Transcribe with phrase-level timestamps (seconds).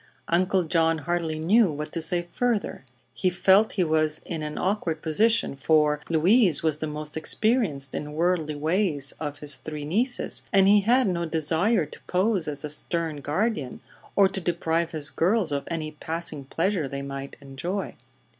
[0.29, 2.83] Uncle John hardly knew what to say further.
[3.13, 8.13] He felt he was in an awkward position, for Louise was the most experienced in
[8.13, 12.69] worldly ways of his three nieces and he had no desire to pose as a
[12.71, 13.79] stern guardian
[14.15, 17.95] or to deprive his girls of any passing pleasure they might enjoy.